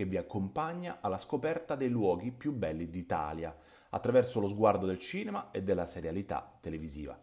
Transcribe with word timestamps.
che 0.00 0.06
vi 0.06 0.16
accompagna 0.16 1.00
alla 1.02 1.18
scoperta 1.18 1.74
dei 1.74 1.90
luoghi 1.90 2.32
più 2.32 2.52
belli 2.52 2.88
d'Italia, 2.88 3.54
attraverso 3.90 4.40
lo 4.40 4.48
sguardo 4.48 4.86
del 4.86 4.98
cinema 4.98 5.50
e 5.50 5.62
della 5.62 5.84
serialità 5.84 6.56
televisiva. 6.58 7.20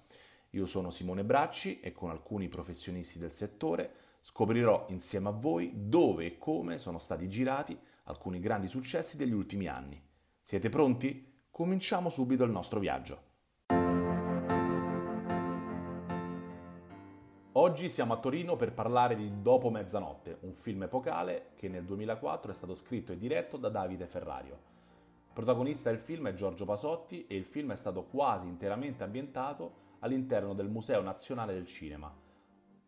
Io 0.52 0.68
sono 0.68 0.92
Simone 0.92 1.24
Bracci 1.24 1.80
e 1.80 1.92
con 1.92 2.12
alcuni 2.12 2.50
professionisti 2.50 3.18
del 3.18 3.32
settore 3.32 3.94
scoprirò 4.22 4.86
insieme 4.90 5.30
a 5.30 5.32
voi 5.32 5.72
dove 5.74 6.28
e 6.28 6.38
come 6.38 6.78
sono 6.78 7.00
stati 7.00 7.28
girati 7.28 7.76
alcuni 8.04 8.40
grandi 8.40 8.68
successi 8.68 9.18
degli 9.18 9.34
ultimi 9.34 9.66
anni. 9.68 10.00
Siete 10.44 10.70
pronti? 10.70 11.34
Cominciamo 11.50 12.12
subito 12.12 12.44
il 12.44 12.52
nostro 12.52 12.80
viaggio. 12.80 13.27
Oggi 17.68 17.90
siamo 17.90 18.14
a 18.14 18.18
Torino 18.18 18.56
per 18.56 18.72
parlare 18.72 19.14
di 19.18 19.42
Dopo 19.42 19.70
mezzanotte, 19.70 20.38
un 20.44 20.54
film 20.54 20.84
epocale 20.84 21.50
che 21.58 21.68
nel 21.68 21.84
2004 21.84 22.50
è 22.50 22.56
stato 22.56 22.74
scritto 22.74 23.12
e 23.12 23.18
diretto 23.18 23.58
da 23.58 23.68
Davide 23.68 24.08
Ferrario. 24.08 24.58
Protagonista 25.34 25.90
del 25.90 26.00
film 26.00 26.30
è 26.30 26.34
Giorgio 26.34 26.64
Pasotti 26.64 27.28
e 27.28 27.36
il 27.36 27.44
film 27.44 27.74
è 27.74 27.76
stato 27.76 28.06
quasi 28.06 28.48
interamente 28.48 29.04
ambientato 29.04 29.98
all'interno 30.00 30.54
del 30.54 30.70
Museo 30.70 31.02
Nazionale 31.02 31.54
del 31.54 31.66
Cinema. 31.66 32.10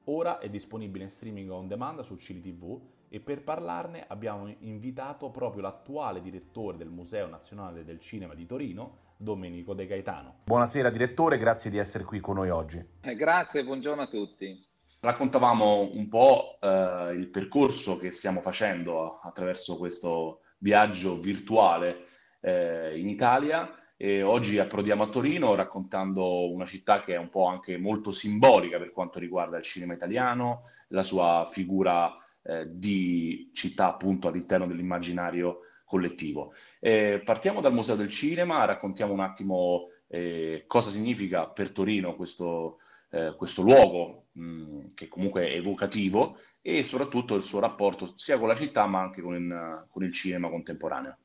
Ora 0.06 0.40
è 0.40 0.48
disponibile 0.48 1.04
in 1.04 1.10
streaming 1.10 1.52
on 1.52 1.68
demand 1.68 2.00
su 2.00 2.16
Cili 2.16 2.40
TV 2.40 2.80
e 3.10 3.20
per 3.20 3.44
parlarne 3.44 4.06
abbiamo 4.08 4.48
invitato 4.60 5.30
proprio 5.30 5.62
l'attuale 5.62 6.22
direttore 6.22 6.78
del 6.78 6.90
Museo 6.90 7.28
Nazionale 7.28 7.84
del 7.84 8.00
Cinema 8.00 8.34
di 8.34 8.46
Torino, 8.46 9.08
Domenico 9.18 9.74
De 9.74 9.86
Gaetano. 9.86 10.36
Buonasera 10.46 10.90
direttore, 10.90 11.38
grazie 11.38 11.70
di 11.70 11.78
essere 11.78 12.06
qui 12.06 12.22
con 12.22 12.36
noi 12.36 12.50
oggi. 12.50 12.82
Eh, 13.02 13.16
grazie, 13.16 13.66
buongiorno 13.66 14.04
a 14.04 14.08
tutti. 14.08 14.68
Raccontavamo 15.02 15.92
un 15.94 16.10
po' 16.10 16.58
eh, 16.60 17.14
il 17.14 17.30
percorso 17.30 17.98
che 17.98 18.12
stiamo 18.12 18.42
facendo 18.42 19.18
attraverso 19.22 19.78
questo 19.78 20.42
viaggio 20.58 21.18
virtuale 21.20 22.08
eh, 22.42 23.00
in 23.00 23.08
Italia 23.08 23.74
e 23.96 24.24
oggi 24.24 24.60
approdiamo 24.60 25.04
a 25.04 25.08
Torino 25.08 25.56
raccontando 25.56 26.52
una 26.52 26.66
città 26.66 27.00
che 27.00 27.14
è 27.14 27.18
un 27.18 27.30
po' 27.30 27.46
anche 27.46 27.78
molto 27.78 28.12
simbolica 28.12 28.78
per 28.78 28.92
quanto 28.92 29.20
riguarda 29.20 29.58
il 29.58 29.64
cinema 29.64 29.94
italiano, 29.94 30.64
la 30.90 31.04
sua 31.04 31.48
figura 31.50 32.14
eh, 32.44 32.66
di 32.70 33.52
città 33.54 33.88
appunto 33.88 34.28
all'interno 34.28 34.68
dell'immaginario 34.68 35.60
collettivo. 35.86 36.54
Eh, 36.80 37.22
partiamo 37.24 37.62
dal 37.62 37.74
Museo 37.74 37.96
del 37.96 38.10
Cinema, 38.10 38.66
raccontiamo 38.66 39.14
un 39.14 39.22
attimo 39.22 39.88
eh, 40.10 40.64
cosa 40.66 40.90
significa 40.90 41.48
per 41.48 41.72
Torino 41.72 42.16
questo, 42.16 42.80
eh, 43.12 43.36
questo 43.38 43.62
luogo 43.62 44.26
mh, 44.34 44.44
mm, 44.44 44.86
che 44.96 45.08
comunque 45.08 45.48
è 45.48 45.56
evocativo 45.56 46.38
e 46.62 46.84
soprattutto 46.84 47.36
il 47.36 47.44
suo 47.44 47.60
rapporto 47.60 48.14
sia 48.18 48.38
con 48.38 48.48
la 48.48 48.56
città 48.56 48.86
ma 48.88 49.02
anche 49.02 49.22
con, 49.22 49.36
in, 49.36 49.86
con 49.88 50.04
il 50.04 50.14
cinema 50.14 50.50
contemporaneo. 50.50 51.18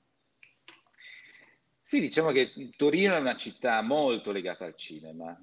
Sì, 1.81 2.01
diciamo 2.01 2.31
che 2.31 2.51
Torino 2.77 3.15
è 3.15 3.21
una 3.21 3.37
città 3.37 3.83
molto 3.83 4.33
legata 4.33 4.65
al 4.65 4.75
cinema, 4.75 5.39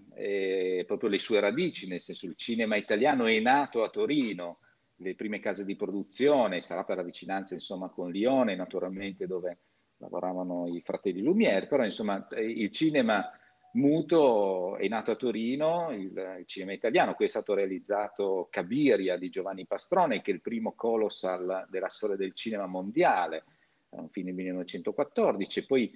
proprio 0.88 1.10
le 1.10 1.20
sue 1.20 1.40
radici, 1.40 1.88
nel 1.88 2.02
senso 2.02 2.26
il 2.26 2.36
cinema 2.36 2.76
italiano 2.76 3.28
è 3.28 3.40
nato 3.40 3.84
a 3.84 3.90
Torino, 3.90 4.58
le 4.96 5.14
prime 5.14 5.40
case 5.40 5.66
di 5.66 5.76
produzione, 5.76 6.62
sarà 6.62 6.84
per 6.84 6.98
la 6.98 7.04
vicinanza 7.04 7.54
insomma 7.54 7.90
con 7.90 8.10
Lione 8.12 8.56
naturalmente 8.56 9.28
dove 9.28 9.60
lavoravano 10.02 10.68
i 10.68 10.82
fratelli 10.82 11.22
Lumière, 11.22 11.68
però 11.68 11.86
insomma 11.86 12.28
il 12.38 12.72
cinema 12.72 13.32
muto 13.74 14.76
è 14.76 14.88
nato 14.88 15.12
a 15.12 15.16
Torino, 15.16 15.92
il, 15.92 16.12
il, 16.40 16.46
cinema 16.46 16.74
italiano, 16.74 17.14
qui 17.14 17.26
è 17.26 17.30
stato 17.30 17.54
realizzato 17.54 18.48
Cabiria 18.50 19.18
di 19.18 19.30
Giovanni 19.30 19.66
Pastrone, 19.66 20.22
che 20.22 20.32
è 20.32 20.34
il 20.34 20.42
primo 20.42 20.74
colossal 20.74 21.68
della 21.70 21.90
storia 21.90 22.18
del 22.18 22.34
cinema 22.34 22.66
mondiale, 22.66 23.44
un 23.90 24.10
film 24.10 24.28
del 24.28 24.36
1914, 24.36 25.60
e 25.60 25.66
poi 25.66 25.92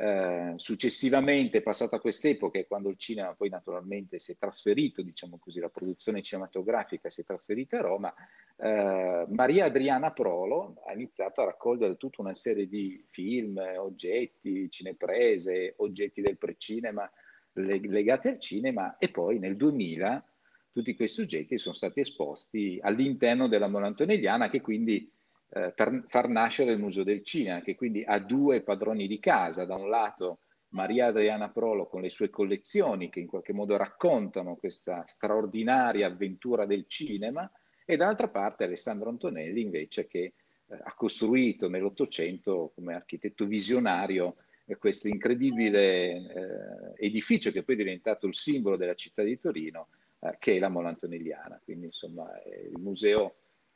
eh, 0.00 0.54
successivamente, 0.56 1.60
passata 1.60 1.98
quest'epoca, 1.98 2.64
quando 2.64 2.88
il 2.88 2.96
cinema 2.96 3.34
poi 3.34 3.50
naturalmente 3.50 4.18
si 4.18 4.32
è 4.32 4.36
trasferito, 4.38 5.02
diciamo 5.02 5.38
così, 5.38 5.60
la 5.60 5.68
produzione 5.68 6.22
cinematografica 6.22 7.10
si 7.10 7.20
è 7.20 7.24
trasferita 7.24 7.78
a 7.78 7.82
Roma, 7.82 8.14
eh, 8.56 9.26
Maria 9.28 9.66
Adriana 9.66 10.12
Prolo 10.12 10.76
ha 10.86 10.94
iniziato 10.94 11.42
a 11.42 11.44
raccogliere 11.44 11.98
tutta 11.98 12.22
una 12.22 12.34
serie 12.34 12.66
di 12.66 13.04
film, 13.10 13.60
oggetti, 13.76 14.70
cineprese, 14.70 15.74
oggetti 15.76 16.22
del 16.22 16.38
precinema 16.38 17.10
legati 17.52 18.28
al 18.28 18.38
cinema 18.38 18.96
e 18.96 19.10
poi 19.10 19.38
nel 19.38 19.56
2000 19.56 20.24
tutti 20.72 20.94
questi 20.94 21.20
oggetti 21.20 21.58
sono 21.58 21.74
stati 21.74 22.00
esposti 22.00 22.78
all'interno 22.80 23.48
della 23.48 23.66
Mona 23.66 23.88
Antonelliana 23.88 24.48
che 24.48 24.60
quindi 24.60 25.10
eh, 25.52 25.72
per 25.74 26.04
far 26.08 26.28
nascere 26.28 26.72
il 26.72 26.78
Museo 26.78 27.04
del 27.04 27.24
Cinema, 27.24 27.60
che 27.60 27.74
quindi 27.74 28.04
ha 28.04 28.18
due 28.18 28.62
padroni 28.62 29.06
di 29.06 29.18
casa, 29.18 29.64
da 29.64 29.74
un 29.74 29.88
lato 29.88 30.38
Maria 30.70 31.06
Adriana 31.06 31.50
Prolo 31.50 31.86
con 31.86 32.02
le 32.02 32.10
sue 32.10 32.30
collezioni 32.30 33.08
che 33.08 33.20
in 33.20 33.26
qualche 33.26 33.52
modo 33.52 33.76
raccontano 33.76 34.56
questa 34.56 35.04
straordinaria 35.06 36.06
avventura 36.06 36.64
del 36.66 36.84
cinema 36.86 37.50
e 37.84 37.96
dall'altra 37.96 38.28
parte 38.28 38.64
Alessandro 38.64 39.08
Antonelli 39.08 39.62
invece 39.62 40.06
che 40.06 40.20
eh, 40.20 40.34
ha 40.80 40.94
costruito 40.94 41.68
nell'Ottocento 41.68 42.70
come 42.74 42.94
architetto 42.94 43.46
visionario 43.46 44.36
eh, 44.64 44.76
questo 44.76 45.08
incredibile 45.08 46.12
eh, 46.12 47.06
edificio 47.06 47.50
che 47.50 47.64
poi 47.64 47.74
è 47.74 47.78
diventato 47.78 48.28
il 48.28 48.34
simbolo 48.34 48.76
della 48.76 48.94
città 48.94 49.24
di 49.24 49.40
Torino 49.40 49.88
eh, 50.20 50.36
che 50.38 50.54
è 50.54 50.58
la 50.60 50.68
Mola 50.68 50.90
Antonelliana. 50.90 51.60
Quindi 51.64 51.86
insomma 51.86 52.28
il 52.72 52.80
museo 52.80 53.34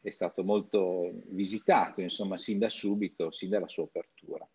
è 0.08 0.10
stato 0.10 0.44
molto 0.44 1.12
visitato, 1.30 2.00
insomma, 2.02 2.36
sin 2.36 2.58
da 2.58 2.68
subito, 2.68 3.30
sin 3.30 3.48
dalla 3.48 3.68
sua 3.68 3.84
apertura. 3.84 4.46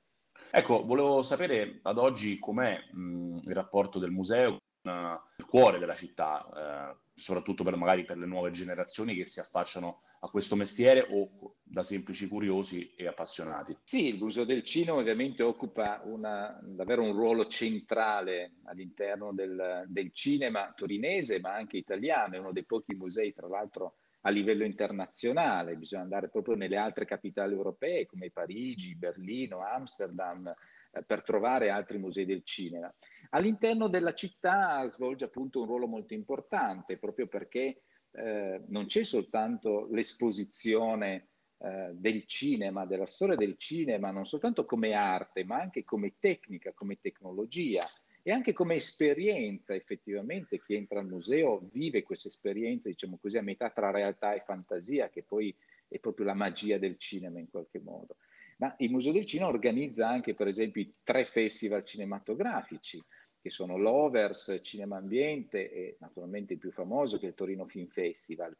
Ecco, 0.52 0.86
volevo 0.86 1.24
sapere 1.24 1.80
ad 1.84 1.98
oggi 1.98 2.40
com'è 2.40 2.78
mh, 2.92 3.42
il 3.46 3.54
rapporto 3.54 4.00
del 4.00 4.12
museo 4.12 4.58
con 4.82 4.94
uh, 4.94 5.20
il 5.38 5.46
cuore 5.46 5.80
della 5.80 5.96
città, 5.96 6.94
eh, 6.94 6.98
soprattutto 7.06 7.64
per 7.64 7.76
magari 7.76 8.06
per 8.06 8.18
le 8.18 8.26
nuove 8.26 8.52
generazioni 8.52 9.14
che 9.14 9.26
si 9.26 9.40
affacciano 9.40 10.02
a 10.22 10.30
questo 10.30 10.56
mestiere 10.56 11.06
o 11.10 11.30
da 11.64 11.84
semplici 11.84 12.28
curiosi 12.28 12.94
e 12.96 13.08
appassionati. 13.08 13.78
Sì, 13.84 14.06
il 14.08 14.18
Museo 14.18 14.46
del 14.46 14.64
Cinema 14.64 14.98
ovviamente 14.98 15.44
occupa 15.44 16.02
una, 16.06 16.60
davvero 16.62 17.04
un 17.04 17.14
ruolo 17.14 17.48
centrale 17.48 18.54
all'interno 18.66 19.34
del, 19.34 19.86
del 19.88 20.12
cinema 20.14 20.74
torinese, 20.76 21.40
ma 21.40 21.54
anche 21.54 21.78
italiano, 21.78 22.36
è 22.36 22.40
uno 22.40 22.52
dei 22.52 22.66
pochi 22.66 22.96
musei, 22.96 23.34
tra 23.34 23.48
l'altro, 23.48 23.92
a 24.22 24.30
livello 24.30 24.66
internazionale, 24.66 25.76
bisogna 25.76 26.02
andare 26.02 26.30
proprio 26.30 26.56
nelle 26.56 26.78
altre 26.78 27.06
capitali 27.06 27.54
europee 27.54 28.06
come 28.06 28.32
Parigi, 28.32 28.96
Berlino, 28.96 29.60
Amsterdam, 29.60 30.46
eh, 30.48 31.04
per 31.08 31.24
trovare 31.24 31.70
altri 31.70 31.98
musei 31.98 32.26
del 32.26 32.44
cinema. 32.44 32.90
All'interno 33.32 33.88
della 33.88 34.14
città 34.14 34.88
svolge 34.90 35.26
appunto 35.26 35.62
un 35.62 35.68
ruolo 35.68 35.88
molto 35.88 36.14
importante 36.14 36.98
proprio 36.98 37.28
perché 37.28 37.76
eh, 38.14 38.64
non 38.68 38.88
c'è 38.88 39.04
soltanto 39.04 39.88
l'esposizione 39.92 41.30
eh, 41.60 41.92
del 41.94 42.26
cinema, 42.26 42.86
della 42.86 43.06
storia 43.06 43.36
del 43.36 43.58
cinema, 43.58 44.12
non 44.12 44.26
soltanto 44.26 44.66
come 44.66 44.94
arte, 44.94 45.44
ma 45.44 45.60
anche 45.60 45.84
come 45.84 46.16
tecnica, 46.20 46.74
come 46.74 47.00
tecnologia 47.00 47.86
e 48.24 48.32
anche 48.32 48.54
come 48.54 48.76
esperienza 48.76 49.74
effettivamente 49.74 50.62
chi 50.62 50.76
entra 50.76 51.00
al 51.00 51.08
museo 51.08 51.68
vive 51.72 52.04
questa 52.04 52.28
esperienza, 52.28 52.90
diciamo 52.90 53.18
così, 53.18 53.38
a 53.38 53.42
metà 53.42 53.70
tra 53.70 53.92
realtà 53.92 54.34
e 54.34 54.44
fantasia, 54.46 55.10
che 55.10 55.24
poi 55.24 55.56
è 55.88 56.00
proprio 56.00 56.26
la 56.26 56.34
magia 56.34 56.78
del 56.78 56.98
cinema 56.98 57.40
in 57.40 57.50
qualche 57.50 57.80
modo. 57.80 58.18
Ma 58.58 58.76
il 58.80 58.92
Museo 58.92 59.14
del 59.14 59.26
Cinema 59.26 59.50
organizza 59.50 60.08
anche, 60.08 60.34
per 60.34 60.48
esempio, 60.48 60.82
i 60.82 60.92
tre 61.04 61.24
festival 61.24 61.86
cinematografici, 61.86 63.00
che 63.42 63.50
sono 63.50 63.78
l'Overs, 63.78 64.60
Cinema 64.62 64.98
Ambiente 64.98 65.72
e 65.72 65.96
naturalmente 66.00 66.54
il 66.54 66.60
più 66.60 66.72
famoso 66.72 67.18
che 67.18 67.26
è 67.26 67.30
il 67.30 67.36
Torino 67.36 67.66
Film 67.66 67.88
Festival. 67.88 68.54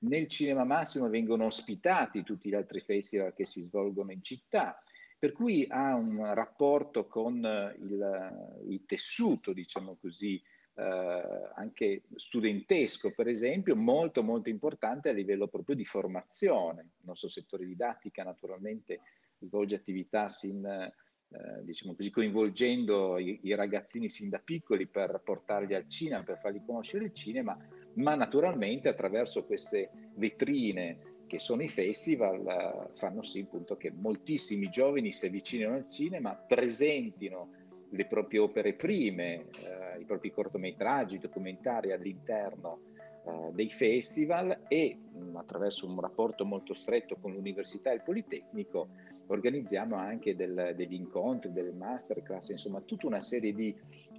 Nel 0.00 0.28
Cinema 0.28 0.64
Massimo 0.64 1.08
vengono 1.08 1.46
ospitati 1.46 2.22
tutti 2.22 2.50
gli 2.50 2.54
altri 2.54 2.80
festival 2.80 3.32
che 3.32 3.44
si 3.44 3.62
svolgono 3.62 4.12
in 4.12 4.22
città 4.22 4.78
per 5.18 5.32
cui 5.32 5.66
ha 5.68 5.94
un 5.94 6.34
rapporto 6.34 7.06
con 7.06 7.44
eh, 7.44 7.74
il, 7.78 8.62
il 8.68 8.84
tessuto, 8.84 9.52
diciamo 9.52 9.96
così, 10.00 10.42
eh, 10.74 11.50
anche 11.54 12.02
studentesco, 12.14 13.12
per 13.14 13.28
esempio, 13.28 13.74
molto 13.74 14.22
molto 14.22 14.50
importante 14.50 15.08
a 15.08 15.12
livello 15.12 15.48
proprio 15.48 15.74
di 15.74 15.84
formazione. 15.84 16.82
Il 16.82 17.06
nostro 17.06 17.28
settore 17.28 17.64
didattica 17.64 18.22
naturalmente 18.22 19.00
svolge 19.38 19.74
attività 19.74 20.28
sin, 20.28 20.64
eh, 20.66 21.64
diciamo 21.64 21.94
così, 21.94 22.10
coinvolgendo 22.10 23.18
i, 23.18 23.40
i, 23.42 23.54
ragazzini 23.54 24.10
sin 24.10 24.28
da 24.28 24.38
piccoli 24.38 24.86
per 24.86 25.22
portarli 25.24 25.74
al 25.74 25.88
cinema, 25.88 26.22
per 26.22 26.38
fargli 26.38 26.62
conoscere 26.64 27.06
il 27.06 27.14
cinema, 27.14 27.56
ma 27.94 28.14
naturalmente 28.14 28.88
attraverso 28.88 29.44
queste 29.44 29.90
vetrine 30.16 31.15
che 31.26 31.38
sono 31.38 31.62
i 31.62 31.68
festival, 31.68 32.90
fanno 32.94 33.22
sì 33.22 33.40
appunto 33.40 33.76
che 33.76 33.90
moltissimi 33.90 34.68
giovani 34.68 35.12
si 35.12 35.26
avvicinino 35.26 35.74
al 35.74 35.90
cinema, 35.90 36.34
presentino 36.34 37.50
le 37.90 38.06
proprie 38.06 38.40
opere 38.40 38.74
prime, 38.74 39.34
eh, 39.34 40.00
i 40.00 40.04
propri 40.04 40.32
cortometraggi, 40.32 41.18
documentari 41.18 41.92
all'interno 41.92 42.80
eh, 43.24 43.50
dei 43.52 43.70
festival 43.70 44.64
e 44.68 44.96
mh, 44.96 45.18
mm, 45.18 45.36
attraverso 45.36 45.86
un 45.86 46.00
rapporto 46.00 46.44
molto 46.44 46.74
stretto 46.74 47.16
con 47.16 47.32
l'università 47.32 47.90
e 47.90 47.96
il 47.96 48.02
Politecnico 48.02 48.88
organizziamo 49.28 49.96
anche 49.96 50.36
del, 50.36 50.74
degli 50.76 50.94
incontri, 50.94 51.52
delle 51.52 51.72
masterclass, 51.72 52.50
insomma 52.50 52.80
tutta 52.80 53.06
una 53.06 53.20
serie 53.20 53.52
di 53.52 53.74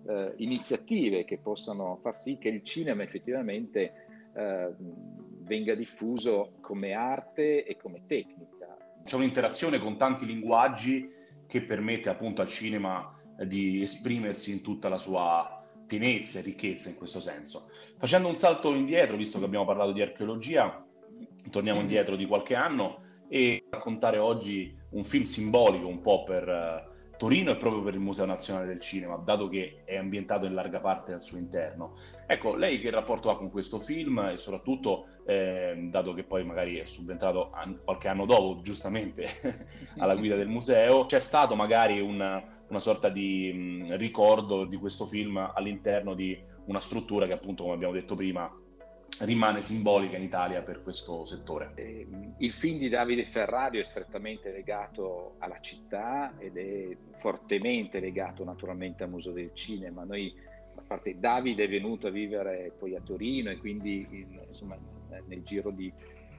eh, 0.08 0.34
iniziative 0.38 1.24
che 1.24 1.40
possano 1.42 1.98
far 2.02 2.16
sì 2.18 2.38
che 2.38 2.50
il 2.50 2.64
cinema 2.64 3.04
effettivamente 3.04 3.94
eh, 4.34 4.74
venga 5.48 5.74
diffuso 5.74 6.58
come 6.62 6.94
arte 6.94 7.66
e 7.66 7.78
come 7.78 8.04
tecnica. 8.06 8.78
C'è 9.04 9.16
un'interazione 9.16 9.80
con 9.80 9.98
tanti 9.98 10.26
linguaggi 10.26 11.10
che 11.48 11.62
permette 11.62 12.10
appunto 12.10 12.42
al 12.42 12.50
cinema 12.50 13.12
di 13.46 13.82
esprimersi 13.82 14.52
in 14.52 14.62
tutta 14.62 14.90
la 14.90 14.98
sua 14.98 15.64
pienezza 15.88 16.40
e 16.40 16.42
ricchezza 16.44 16.90
in 16.90 16.98
questo 16.98 17.22
senso. 17.22 17.70
Facendo 17.98 18.28
un 18.28 18.36
salto 18.36 18.74
indietro, 18.74 19.16
visto 19.16 19.40
che 19.40 19.46
abbiamo 19.46 19.66
parlato 19.66 19.94
di 19.94 20.02
archeologia, 20.02 20.86
torniamo 21.50 21.80
indietro 21.80 22.16
di 22.16 22.26
qualche 22.26 22.56
anno 22.56 23.00
e 23.30 23.66
raccontare 23.70 24.18
oggi 24.18 24.76
un 24.92 25.04
film 25.04 25.24
simbolico 25.24 25.88
un 25.88 26.02
po' 26.02 26.24
per 26.24 26.48
uh, 26.48 27.07
Torino 27.18 27.52
e 27.52 27.58
proprio 27.58 27.82
per 27.82 27.96
il 27.96 28.00
Museo 28.00 28.26
Nazionale 28.26 28.68
del 28.68 28.80
Cinema, 28.80 29.18
dato 29.18 29.48
che 29.48 29.82
è 29.84 29.98
ambientato 29.98 30.46
in 30.46 30.54
larga 30.54 30.80
parte 30.80 31.14
al 31.14 31.22
suo 31.22 31.38
interno. 31.38 31.94
Ecco, 32.26 32.56
lei 32.56 32.80
che 32.80 32.90
rapporto 32.92 33.30
ha 33.30 33.36
con 33.36 33.50
questo 33.50 33.80
film 33.80 34.20
e 34.20 34.38
soprattutto, 34.38 35.06
eh, 35.26 35.76
dato 35.90 36.14
che 36.14 36.26
poi 36.26 36.44
magari 36.46 36.78
è 36.78 36.86
subentrato 36.86 37.50
an- 37.52 37.82
qualche 37.84 38.08
anno 38.08 38.26
dopo, 38.26 38.62
giustamente, 38.62 39.26
alla 39.98 40.16
guida 40.16 40.36
del 40.36 40.48
museo, 40.48 41.06
c'è 41.06 41.20
stato 41.20 41.56
magari 41.56 42.00
un 42.00 42.44
una 42.68 42.80
sorta 42.80 43.10
di 43.10 43.52
mh, 43.54 43.96
ricordo 43.96 44.66
di 44.66 44.76
questo 44.78 45.06
film 45.06 45.38
all'interno 45.54 46.14
di 46.14 46.38
una 46.66 46.80
struttura 46.80 47.26
che 47.26 47.34
appunto, 47.34 47.64
come 47.64 47.76
abbiamo 47.76 47.94
detto 47.94 48.16
prima, 48.16 48.52
rimane 49.20 49.62
simbolica 49.62 50.18
in 50.18 50.24
Italia 50.24 50.62
per 50.62 50.84
questo 50.84 51.26
settore. 51.26 51.72
Eh, 51.76 52.08
il 52.38 52.52
film 52.52 52.78
di 52.78 52.90
Davide 52.90 53.26
Ferrario 53.26 53.82
è 53.82 53.84
strettamente 53.84 54.52
legato 54.52 55.36
alla 55.40 55.60
città 55.60 56.34
ed 56.38 56.58
è 56.58 56.96
fortemente 57.16 58.00
legato 58.00 58.44
naturalmente 58.44 59.04
al 59.04 59.10
Museo 59.10 59.34
del 59.34 59.52
Cinema. 59.54 60.04
Noi, 60.04 60.34
a 60.76 60.84
parte 60.88 61.18
Davide 61.20 61.64
è 61.64 61.70
venuto 61.70 62.08
a 62.08 62.12
vivere 62.12 62.72
poi 62.78 62.96
a 62.96 63.02
Torino 63.02 63.50
e 63.50 63.58
quindi 63.58 64.08
in, 64.12 64.40
insomma, 64.48 64.78
nel 65.26 65.44
giro 65.44 65.72
di 65.72 65.92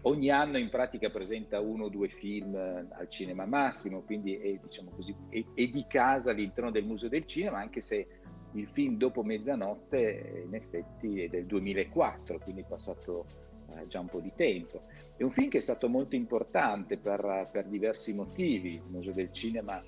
ogni 0.03 0.31
anno 0.31 0.59
in 0.59 0.69
pratica 0.69 1.11
presenta 1.11 1.61
uno 1.61 1.85
o 1.85 1.89
due 1.89 2.09
film 2.09 2.55
eh, 2.55 2.87
al 2.91 3.09
cinema 3.09 3.45
massimo, 3.47 4.03
quindi 4.03 4.37
è, 4.37 4.59
diciamo 4.63 4.91
così, 4.91 5.15
è, 5.29 5.45
è 5.55 5.67
di 5.67 5.85
casa 5.89 6.31
all'interno 6.31 6.71
del 6.71 6.85
Museo 6.85 7.09
del 7.09 7.27
Cinema, 7.27 7.59
anche 7.59 7.81
se 7.81 8.07
il 8.53 8.69
film 8.73 8.97
Dopo 8.97 9.23
mezzanotte 9.23 10.45
in 10.47 10.55
effetti 10.55 11.23
è 11.23 11.29
del 11.29 11.47
2004, 11.47 12.39
quindi 12.39 12.63
è 12.63 12.65
passato 12.67 13.27
eh, 13.75 13.87
già 13.87 14.01
un 14.01 14.09
po' 14.09 14.21
di 14.21 14.33
tempo. 14.35 14.83
È 15.17 15.23
un 15.23 15.31
film 15.31 15.49
che 15.49 15.59
è 15.59 15.61
stato 15.61 15.89
molto 15.89 16.15
importante 16.15 16.97
per, 16.97 17.49
per 17.51 17.67
diversi 17.67 18.15
motivi. 18.15 18.75
Il 18.75 18.83
Museo 18.89 19.13
del 19.13 19.33
Cinema 19.33 19.83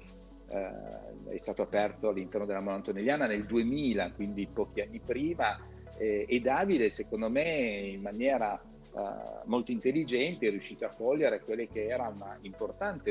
eh, 0.48 1.32
è 1.32 1.36
stato 1.38 1.62
aperto 1.62 2.08
all'interno 2.08 2.46
della 2.46 2.60
Mona 2.60 2.76
Antonelliana 2.76 3.26
nel 3.26 3.46
2000, 3.46 4.12
quindi 4.14 4.46
pochi 4.46 4.80
anni 4.80 5.00
prima, 5.00 5.56
eh, 5.96 6.24
e 6.28 6.40
Davide 6.40 6.90
secondo 6.90 7.30
me 7.30 7.42
in 7.42 8.00
maniera 8.00 8.60
uh, 8.92 9.48
molto 9.48 9.70
intelligenti, 9.70 10.46
è 10.46 10.50
riuscito 10.50 10.84
a 10.84 10.90
cogliere 10.90 11.40
quelle 11.40 11.68
che 11.68 11.86
era 11.86 12.08
una 12.08 12.38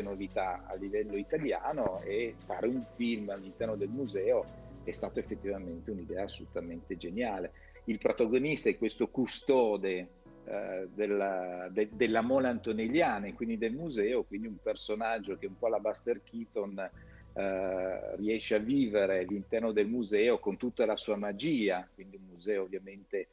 novità 0.02 0.66
a 0.68 0.74
livello 0.76 1.16
italiano 1.16 2.02
e 2.02 2.36
fare 2.46 2.68
un 2.68 2.84
film 2.96 3.30
all'interno 3.30 3.76
del 3.76 3.90
museo 3.90 4.68
è 4.84 4.92
stato 4.92 5.20
effettivamente 5.20 5.92
un'idea 5.92 6.24
assolutamente 6.24 6.98
geniale. 6.98 7.52
Il 7.86 7.98
protagonista 7.98 8.70
è 8.70 8.78
questo 8.78 9.08
custode 9.08 10.10
uh, 10.24 10.96
della, 10.96 11.70
de, 11.74 11.90
della 11.94 12.22
Mola 12.22 12.50
Antonelliana 12.50 13.28
e 13.28 13.34
quindi 13.34 13.58
del 13.58 13.74
museo, 13.74 14.24
quindi 14.24 14.48
un 14.48 14.58
personaggio 14.62 15.38
che 15.38 15.48
un 15.48 15.58
po' 15.58 15.68
la 15.68 15.80
Buster 15.80 16.22
Keaton 16.24 16.90
Uh, 17.32 18.16
riesce 18.18 18.56
a 18.56 18.58
vivere 18.58 19.20
all'interno 19.20 19.72
del 19.72 19.88
museo 19.88 20.40
con 20.40 20.58
tutta 20.58 20.86
la 20.86 20.96
sua 20.96 21.16
magia, 21.16 21.88
quindi 21.94 22.18
un 22.18 22.24
museo 22.24 22.64
ovviamente 22.64 23.28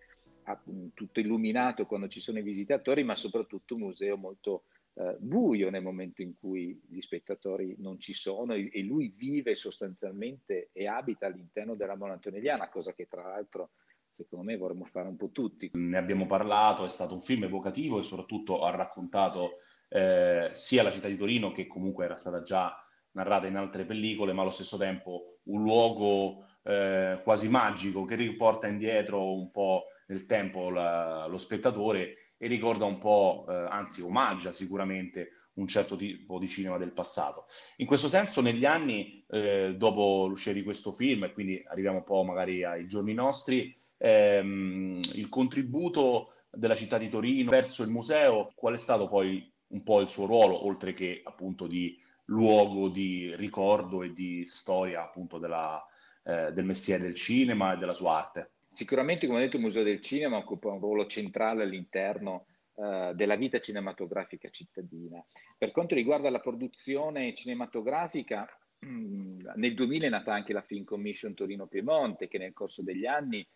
tutto 0.92 1.18
illuminato 1.18 1.86
quando 1.86 2.06
ci 2.06 2.20
sono 2.20 2.38
i 2.38 2.42
visitatori, 2.42 3.02
ma 3.02 3.16
soprattutto 3.16 3.74
un 3.74 3.80
museo 3.80 4.16
molto 4.18 4.64
eh, 4.98 5.16
buio 5.18 5.68
nel 5.70 5.82
momento 5.82 6.22
in 6.22 6.34
cui 6.34 6.80
gli 6.88 7.00
spettatori 7.00 7.76
non 7.78 8.00
ci 8.00 8.14
sono 8.14 8.54
e, 8.54 8.70
e 8.72 8.82
lui 8.82 9.12
vive 9.14 9.54
sostanzialmente 9.54 10.70
e 10.72 10.86
abita 10.86 11.26
all'interno 11.26 11.74
della 11.74 11.96
Mona 11.96 12.14
Antonelliana, 12.14 12.68
cosa 12.68 12.94
che 12.94 13.06
tra 13.06 13.22
l'altro 13.22 13.70
secondo 14.08 14.46
me 14.46 14.56
vorremmo 14.56 14.84
fare 14.84 15.08
un 15.08 15.16
po' 15.16 15.30
tutti. 15.30 15.70
Ne 15.74 15.98
abbiamo 15.98 16.24
parlato, 16.24 16.84
è 16.84 16.88
stato 16.88 17.12
un 17.12 17.20
film 17.20 17.44
evocativo 17.44 17.98
e 17.98 18.02
soprattutto 18.02 18.64
ha 18.64 18.70
raccontato 18.70 19.58
eh, 19.90 20.50
sia 20.54 20.82
la 20.82 20.90
città 20.90 21.08
di 21.08 21.16
Torino 21.16 21.52
che 21.52 21.66
comunque 21.66 22.06
era 22.06 22.16
stata 22.16 22.42
già 22.42 22.74
narrata 23.12 23.46
in 23.46 23.56
altre 23.56 23.84
pellicole, 23.84 24.32
ma 24.32 24.42
allo 24.42 24.50
stesso 24.50 24.78
tempo 24.78 25.38
un 25.44 25.62
luogo 25.62 26.46
eh, 26.62 27.20
quasi 27.22 27.48
magico 27.48 28.04
che 28.04 28.14
riporta 28.14 28.66
indietro 28.66 29.34
un 29.34 29.50
po' 29.50 29.88
nel 30.06 30.26
tempo 30.26 30.70
la, 30.70 31.26
lo 31.26 31.38
spettatore 31.38 32.16
e 32.38 32.46
ricorda 32.46 32.84
un 32.84 32.98
po', 32.98 33.46
eh, 33.48 33.54
anzi 33.54 34.02
omaggia 34.02 34.52
sicuramente 34.52 35.30
un 35.54 35.66
certo 35.66 35.96
tipo 35.96 36.38
di 36.38 36.48
cinema 36.48 36.76
del 36.78 36.92
passato. 36.92 37.46
In 37.76 37.86
questo 37.86 38.08
senso 38.08 38.40
negli 38.40 38.64
anni, 38.64 39.24
eh, 39.28 39.74
dopo 39.76 40.26
l'uscita 40.26 40.52
di 40.52 40.62
questo 40.62 40.92
film, 40.92 41.24
e 41.24 41.32
quindi 41.32 41.62
arriviamo 41.66 41.98
un 41.98 42.04
po' 42.04 42.22
magari 42.24 42.62
ai 42.62 42.86
giorni 42.86 43.14
nostri, 43.14 43.74
ehm, 43.98 45.00
il 45.14 45.28
contributo 45.28 46.32
della 46.50 46.76
città 46.76 46.98
di 46.98 47.08
Torino 47.08 47.50
verso 47.50 47.82
il 47.82 47.90
museo, 47.90 48.50
qual 48.54 48.74
è 48.74 48.78
stato 48.78 49.08
poi 49.08 49.50
un 49.68 49.82
po' 49.82 50.00
il 50.00 50.10
suo 50.10 50.26
ruolo, 50.26 50.66
oltre 50.66 50.92
che 50.92 51.22
appunto 51.24 51.66
di 51.66 51.98
luogo 52.26 52.88
di 52.88 53.34
ricordo 53.36 54.02
e 54.02 54.12
di 54.12 54.44
storia 54.46 55.02
appunto 55.02 55.38
della, 55.38 55.84
eh, 56.24 56.52
del 56.52 56.64
mestiere 56.64 57.02
del 57.02 57.14
cinema 57.14 57.72
e 57.72 57.78
della 57.78 57.92
sua 57.92 58.16
arte. 58.16 58.50
Sicuramente, 58.68 59.26
come 59.26 59.38
ho 59.38 59.42
detto, 59.42 59.56
il 59.56 59.62
Museo 59.62 59.82
del 59.82 60.00
Cinema 60.00 60.36
occupa 60.36 60.70
un 60.70 60.80
ruolo 60.80 61.06
centrale 61.06 61.62
all'interno 61.62 62.46
eh, 62.74 63.12
della 63.14 63.36
vita 63.36 63.58
cinematografica 63.58 64.50
cittadina. 64.50 65.24
Per 65.56 65.70
quanto 65.70 65.94
riguarda 65.94 66.28
la 66.28 66.40
produzione 66.40 67.34
cinematografica, 67.34 68.46
mm, 68.84 69.46
nel 69.54 69.74
2000 69.74 70.06
è 70.06 70.10
nata 70.10 70.34
anche 70.34 70.52
la 70.52 70.60
Film 70.60 70.84
Commission 70.84 71.32
Torino 71.32 71.66
Piemonte, 71.66 72.28
che 72.28 72.36
nel 72.36 72.52
corso 72.52 72.82
degli 72.82 73.06
anni, 73.06 73.46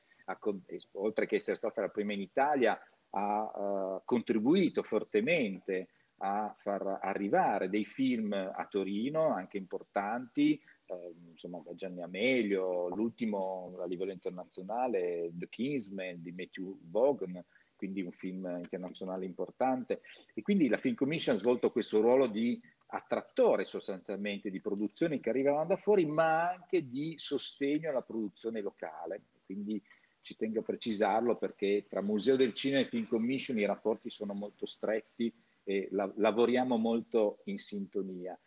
oltre 0.93 1.27
che 1.27 1.35
essere 1.35 1.57
stata 1.57 1.83
la 1.83 1.91
prima 1.91 2.15
in 2.15 2.21
Italia, 2.21 2.81
ha 3.11 3.43
uh, 3.43 4.03
contribuito 4.05 4.83
fortemente 4.83 5.89
a 6.23 6.55
far 6.59 7.01
arrivare 7.03 7.69
dei 7.69 7.85
film 7.85 8.33
a 8.33 8.67
Torino, 8.71 9.35
anche 9.35 9.59
importanti, 9.59 10.59
eh, 10.91 11.15
insomma 11.31 11.61
da 11.65 11.75
Gianni 11.75 12.03
Amelio, 12.03 12.89
l'ultimo 12.95 13.75
a 13.81 13.87
livello 13.87 14.13
internazionale, 14.13 15.31
The 15.33 15.49
Kingsman 15.49 16.21
di 16.21 16.33
Matthew 16.33 16.79
Vaughan, 16.91 17.45
quindi 17.77 18.03
un 18.03 18.13
film 18.13 18.47
internazionale 18.63 19.25
importante. 19.25 20.03
E 20.35 20.43
quindi 20.43 20.69
la 20.69 20.77
Film 20.77 20.95
Commission 20.95 21.37
ha 21.37 21.39
svolto 21.39 21.71
questo 21.71 22.01
ruolo 22.01 22.27
di 22.27 22.61
attrattore 22.89 23.65
sostanzialmente 23.65 24.51
di 24.51 24.61
produzioni 24.61 25.21
che 25.21 25.31
arrivano 25.31 25.65
da 25.65 25.77
fuori, 25.77 26.05
ma 26.07 26.51
anche 26.51 26.89
di 26.89 27.15
sostegno 27.17 27.89
alla 27.89 28.03
produzione 28.03 28.61
locale. 28.61 29.23
Quindi 29.45 29.83
ci 30.23 30.37
tengo 30.37 30.61
a 30.61 30.65
precisarlo 30.65 31.37
perché 31.37 31.87
tra 31.89 32.03
Museo 32.03 32.37
del 32.37 32.53
Cinema 32.55 32.81
e 32.83 32.89
Film 32.89 33.07
Commission 33.07 33.59
i 33.59 33.65
rapporti 33.65 34.11
sono 34.11 34.35
molto 34.35 34.67
stretti 34.67 35.33
e 35.65 35.89
la- 35.93 36.13
lavoriamo 36.17 36.77
molto 36.77 37.37
in 37.45 37.59
sintonia. 37.59 38.39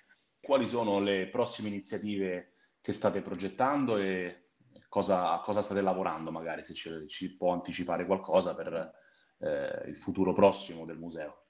Quali 0.43 0.67
sono 0.67 0.99
le 0.99 1.29
prossime 1.29 1.69
iniziative 1.69 2.51
che 2.81 2.91
state 2.91 3.21
progettando 3.21 3.95
e 3.95 4.49
cosa, 4.89 5.39
cosa 5.39 5.61
state 5.61 5.79
lavorando 5.79 6.31
magari, 6.31 6.65
se 6.65 6.73
ci, 6.73 7.07
ci 7.07 7.37
può 7.37 7.53
anticipare 7.53 8.05
qualcosa 8.05 8.53
per 8.53 8.93
eh, 9.39 9.89
il 9.89 9.97
futuro 9.97 10.33
prossimo 10.33 10.83
del 10.83 10.97
museo? 10.97 11.45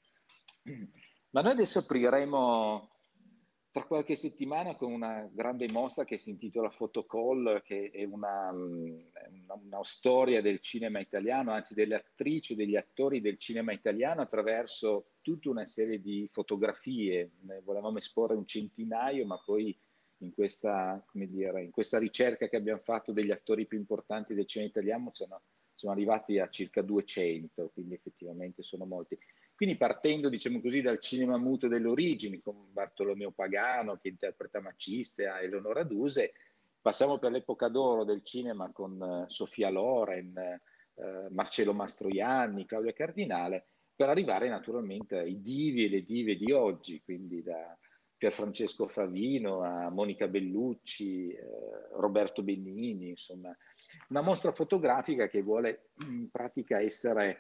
Ma 1.32 1.42
noi 1.42 1.54
adesso 1.54 1.80
apriremo 1.80 2.93
tra 3.74 3.86
qualche 3.86 4.15
settimana 4.15 4.75
con 4.75 4.92
una 4.92 5.27
grande 5.34 5.68
mostra 5.72 6.06
che 6.06 6.18
si 6.18 6.30
intitola 6.30 6.70
Photocall, 6.70 7.63
che 7.63 7.89
è 7.92 8.03
una, 8.03 8.51
una, 8.51 9.60
una, 9.60 9.84
storia 9.84 10.44
del 10.44 10.60
cinema 10.60 11.00
italiano, 11.00 11.51
anzi 11.51 11.74
delle 11.74 11.96
attrici 11.96 12.53
e 12.53 12.56
degli 12.56 12.75
attori 12.75 13.20
del 13.20 13.39
cinema 13.39 13.74
italiano 13.74 14.22
attraverso 14.22 15.13
tutta 15.20 15.50
una 15.50 15.65
serie 15.65 16.00
di 16.00 16.27
fotografie. 16.32 17.32
Ne 17.42 17.62
volevamo 17.62 17.98
esporre 17.98 18.36
un 18.36 18.46
centinaio, 18.46 19.25
ma 19.25 19.42
poi 19.44 19.75
in 20.20 20.32
questa, 20.36 21.03
dire, 21.12 21.63
in 21.63 21.72
questa 21.72 21.98
ricerca 21.98 22.48
che 22.48 22.58
abbiamo 22.58 22.82
fatto 22.84 23.12
degli 23.12 23.32
attori 23.32 23.65
più 23.65 23.80
importanti 23.80 24.36
del 24.36 24.46
cinema 24.46 24.70
italiano 24.70 25.10
sono, 25.13 25.42
sono 25.74 25.94
arrivati 25.94 26.38
a 26.38 26.48
circa 26.48 26.84
200, 26.84 27.72
quindi 27.74 27.96
effettivamente 27.96 28.62
sono 28.62 28.86
molti. 28.86 29.18
Quindi 29.56 29.78
partendo, 29.78 30.30
diciamo 30.30 30.60
così, 30.62 30.82
dal 30.82 31.00
cinema 31.00 31.38
muto 31.38 31.68
delle 31.68 31.88
origini, 31.88 32.42
con 32.42 32.72
Bartolomeo 32.72 33.32
Pagano 33.32 33.98
che 33.98 34.10
interpreta 34.10 34.62
Maciste, 34.62 35.28
a 35.28 35.42
Eleonora 35.42 35.84
Duse, 35.84 36.34
passiamo 36.82 37.18
per 37.18 37.32
l'epoca 37.32 37.70
d'oro 37.70 38.04
del 38.04 38.24
cinema 38.24 38.72
con 38.72 39.00
uh, 39.00 39.30
Sofia 39.30 39.70
Loren, 39.70 40.60
uh, 40.96 41.34
Marcello 41.34 41.74
Mastroianni, 41.74 42.66
Claudia 42.66 42.94
Cardinale, 42.94 43.68
per 43.96 44.10
arrivare 44.10 44.50
naturalmente 44.50 45.18
ai 45.18 45.42
divi 45.42 45.86
e 45.86 45.90
le 45.90 46.02
dive 46.02 46.36
di 46.36 46.52
oggi, 46.52 47.02
quindi 47.04 47.44
da 47.44 47.78
Pierfrancesco 48.18 48.88
Favino 48.88 49.62
a 49.62 49.90
Monica 49.90 50.28
Bellucci, 50.28 51.30
eh, 51.30 51.40
Roberto 51.92 52.42
Bennini, 52.42 53.10
insomma, 53.10 53.56
una 54.10 54.22
mostra 54.22 54.52
fotografica 54.52 55.28
che 55.28 55.42
vuole 55.42 55.90
in 56.10 56.30
pratica 56.32 56.80
essere 56.80 57.36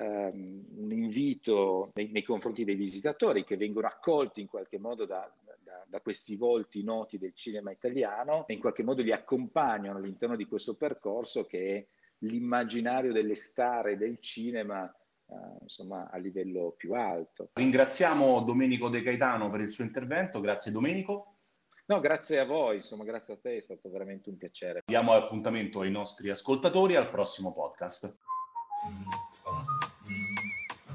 um, 0.00 0.64
un 0.76 0.92
invito 0.92 1.90
nei, 1.94 2.10
nei, 2.10 2.22
confronti 2.22 2.64
dei 2.64 2.74
visitatori 2.74 3.44
che 3.44 3.56
vengono 3.56 3.86
accolti 3.86 4.40
in 4.40 4.48
qualche 4.48 4.78
modo 4.78 5.04
da, 5.04 5.30
da, 5.44 5.84
da, 5.88 6.00
questi 6.00 6.36
volti 6.36 6.82
noti 6.82 7.18
del 7.18 7.34
cinema 7.34 7.70
italiano 7.70 8.46
e 8.46 8.54
in 8.54 8.60
qualche 8.60 8.82
modo 8.82 9.02
li 9.02 9.12
accompagnano 9.12 9.98
all'interno 9.98 10.36
di 10.36 10.46
questo 10.46 10.74
percorso 10.74 11.44
che 11.44 11.76
è 11.76 11.86
l'immaginario 12.20 13.12
delle 13.12 13.36
star 13.36 13.96
del 13.96 14.18
cinema 14.20 14.92
Uh, 15.30 15.58
insomma 15.62 16.10
a 16.10 16.16
livello 16.16 16.74
più 16.76 16.92
alto. 16.94 17.50
Ringraziamo 17.52 18.40
Domenico 18.40 18.88
De 18.88 19.00
Gaetano 19.00 19.48
per 19.48 19.60
il 19.60 19.70
suo 19.70 19.84
intervento, 19.84 20.40
grazie 20.40 20.72
Domenico. 20.72 21.36
No, 21.86 22.00
grazie 22.00 22.40
a 22.40 22.44
voi, 22.44 22.78
insomma 22.78 23.04
grazie 23.04 23.34
a 23.34 23.38
te, 23.40 23.58
è 23.58 23.60
stato 23.60 23.88
veramente 23.90 24.28
un 24.28 24.36
piacere. 24.36 24.82
Diamo 24.84 25.12
appuntamento 25.12 25.82
ai 25.82 25.92
nostri 25.92 26.30
ascoltatori 26.30 26.96
al 26.96 27.08
prossimo 27.10 27.52
podcast. 27.52 28.18